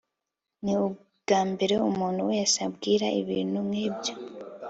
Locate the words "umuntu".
1.89-2.21